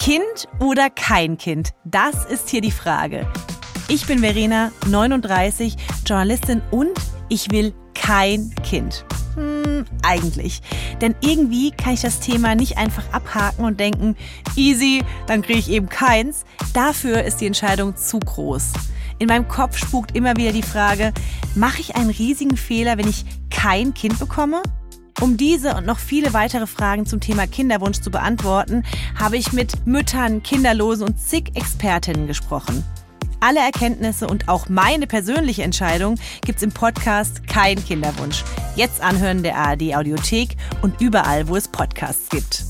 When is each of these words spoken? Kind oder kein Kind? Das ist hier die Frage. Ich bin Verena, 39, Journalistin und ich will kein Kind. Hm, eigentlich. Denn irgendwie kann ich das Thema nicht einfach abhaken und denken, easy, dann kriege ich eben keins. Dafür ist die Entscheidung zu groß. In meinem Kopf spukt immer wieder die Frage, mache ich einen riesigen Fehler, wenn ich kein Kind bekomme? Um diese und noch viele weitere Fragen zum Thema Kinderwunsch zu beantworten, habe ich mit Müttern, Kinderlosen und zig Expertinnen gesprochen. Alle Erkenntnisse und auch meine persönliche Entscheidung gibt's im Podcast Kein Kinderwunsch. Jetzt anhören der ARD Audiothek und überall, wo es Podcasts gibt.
Kind 0.00 0.48
oder 0.60 0.88
kein 0.88 1.36
Kind? 1.36 1.74
Das 1.84 2.24
ist 2.24 2.48
hier 2.48 2.62
die 2.62 2.70
Frage. 2.70 3.30
Ich 3.88 4.06
bin 4.06 4.20
Verena, 4.20 4.72
39, 4.88 5.76
Journalistin 6.06 6.62
und 6.70 6.98
ich 7.28 7.50
will 7.50 7.74
kein 7.92 8.54
Kind. 8.62 9.04
Hm, 9.34 9.84
eigentlich. 10.02 10.62
Denn 11.02 11.14
irgendwie 11.20 11.70
kann 11.70 11.92
ich 11.92 12.00
das 12.00 12.18
Thema 12.20 12.54
nicht 12.54 12.78
einfach 12.78 13.12
abhaken 13.12 13.66
und 13.66 13.78
denken, 13.78 14.16
easy, 14.56 15.04
dann 15.26 15.42
kriege 15.42 15.58
ich 15.58 15.70
eben 15.70 15.90
keins. 15.90 16.46
Dafür 16.72 17.22
ist 17.22 17.42
die 17.42 17.46
Entscheidung 17.46 17.94
zu 17.94 18.20
groß. 18.20 18.72
In 19.18 19.26
meinem 19.26 19.48
Kopf 19.48 19.76
spukt 19.76 20.16
immer 20.16 20.34
wieder 20.38 20.52
die 20.52 20.62
Frage, 20.62 21.12
mache 21.54 21.82
ich 21.82 21.94
einen 21.94 22.08
riesigen 22.08 22.56
Fehler, 22.56 22.96
wenn 22.96 23.06
ich 23.06 23.26
kein 23.50 23.92
Kind 23.92 24.18
bekomme? 24.18 24.62
Um 25.20 25.36
diese 25.36 25.74
und 25.74 25.84
noch 25.84 25.98
viele 25.98 26.32
weitere 26.32 26.66
Fragen 26.66 27.04
zum 27.04 27.20
Thema 27.20 27.46
Kinderwunsch 27.46 28.00
zu 28.00 28.10
beantworten, 28.10 28.84
habe 29.18 29.36
ich 29.36 29.52
mit 29.52 29.86
Müttern, 29.86 30.42
Kinderlosen 30.42 31.06
und 31.06 31.20
zig 31.20 31.50
Expertinnen 31.54 32.26
gesprochen. 32.26 32.82
Alle 33.38 33.60
Erkenntnisse 33.60 34.26
und 34.26 34.48
auch 34.48 34.70
meine 34.70 35.06
persönliche 35.06 35.62
Entscheidung 35.62 36.16
gibt's 36.44 36.62
im 36.62 36.72
Podcast 36.72 37.46
Kein 37.46 37.84
Kinderwunsch. 37.84 38.44
Jetzt 38.76 39.02
anhören 39.02 39.42
der 39.42 39.56
ARD 39.58 39.94
Audiothek 39.94 40.56
und 40.80 41.00
überall, 41.02 41.48
wo 41.48 41.56
es 41.56 41.68
Podcasts 41.68 42.30
gibt. 42.30 42.64